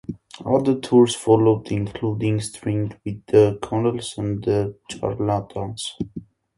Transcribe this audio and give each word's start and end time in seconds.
Other 0.47 0.79
tours 0.79 1.13
followed, 1.13 1.71
including 1.71 2.39
stints 2.39 2.95
with 3.05 3.23
The 3.27 3.59
Connells 3.61 4.17
and 4.17 4.43
The 4.43 4.75
Charlatans. 4.89 5.93